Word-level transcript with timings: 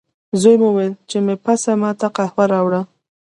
زوی 0.41 0.55
مې 0.59 0.67
وویل، 0.69 0.93
چې 1.09 1.17
مې 1.25 1.35
پسه 1.43 1.71
ما 1.81 1.91
ته 1.99 2.07
قهوه 2.15 2.43
راوړه. 2.53 2.81